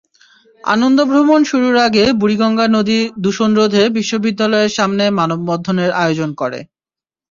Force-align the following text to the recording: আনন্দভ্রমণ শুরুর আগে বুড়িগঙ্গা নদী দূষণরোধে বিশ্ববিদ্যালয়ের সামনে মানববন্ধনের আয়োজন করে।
আনন্দভ্রমণ 0.63 1.39
শুরুর 1.43 1.75
আগে 1.87 2.03
বুড়িগঙ্গা 2.19 2.65
নদী 2.69 2.99
দূষণরোধে 3.23 3.83
বিশ্ববিদ্যালয়ের 3.97 4.75
সামনে 4.77 5.03
মানববন্ধনের 5.19 5.91
আয়োজন 6.01 6.29
করে। 6.41 6.59